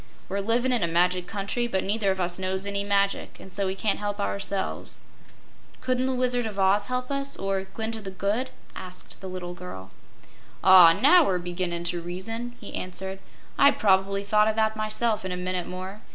We're 0.29 0.39
livin' 0.41 0.71
in 0.73 0.81
a 0.81 0.87
magic 0.87 1.27
country, 1.27 1.67
but 1.67 1.83
neither 1.83 2.09
of 2.09 2.19
us 2.19 2.39
knows 2.39 2.65
any 2.65 2.83
magic 2.83 3.39
an' 3.39 3.51
so 3.51 3.67
we 3.67 3.75
can't 3.75 3.99
help 3.99 4.19
ourselves." 4.19 4.97
"Couldn't 5.79 6.07
the 6.07 6.15
Wizard 6.15 6.47
of 6.47 6.57
Oz 6.57 6.87
help 6.87 7.11
us 7.11 7.37
or 7.37 7.67
Glinda 7.75 8.01
the 8.01 8.09
Good?" 8.09 8.49
asked 8.75 9.21
the 9.21 9.29
little 9.29 9.53
girl. 9.53 9.91
"Ah, 10.63 10.91
now 10.93 11.23
we're 11.23 11.37
beginnin' 11.37 11.83
to 11.83 12.01
reason," 12.01 12.55
he 12.59 12.73
answered. 12.73 13.19
"I'd 13.59 13.77
probably 13.77 14.23
thought 14.23 14.47
o' 14.47 14.53
that, 14.53 14.75
myself, 14.75 15.23
in 15.23 15.31
a 15.31 15.37
minute 15.37 15.67
more. 15.67 16.01